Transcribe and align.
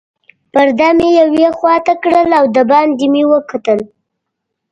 پرده 0.53 0.89
مې 0.97 1.09
یوې 1.21 1.47
خواته 1.57 1.93
کړل 2.03 2.29
او 2.39 2.45
دباندې 2.55 3.07
مې 3.13 3.23
وکتل. 3.31 3.79